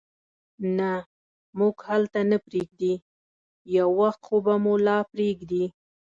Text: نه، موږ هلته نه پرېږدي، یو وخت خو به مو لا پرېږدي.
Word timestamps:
نه، 0.77 0.91
موږ 1.59 1.75
هلته 1.89 2.19
نه 2.31 2.37
پرېږدي، 2.45 2.93
یو 3.75 3.87
وخت 4.01 4.21
خو 4.27 4.35
به 4.45 4.53
مو 4.63 4.73
لا 4.85 4.97
پرېږدي. 5.11 5.65